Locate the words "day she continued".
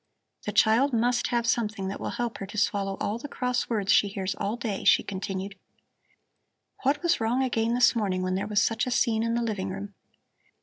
4.57-5.53